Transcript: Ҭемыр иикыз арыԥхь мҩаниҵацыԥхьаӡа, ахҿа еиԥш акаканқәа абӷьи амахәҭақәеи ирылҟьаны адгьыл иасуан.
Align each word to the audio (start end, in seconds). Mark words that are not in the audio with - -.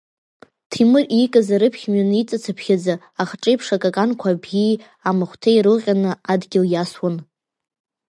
Ҭемыр 0.69 1.05
иикыз 1.17 1.47
арыԥхь 1.55 1.85
мҩаниҵацыԥхьаӡа, 1.91 2.93
ахҿа 3.21 3.49
еиԥш 3.51 3.67
акаканқәа 3.75 4.27
абӷьи 4.31 4.81
амахәҭақәеи 5.09 5.55
ирылҟьаны 5.57 6.11
адгьыл 6.31 6.65
иасуан. 6.69 7.15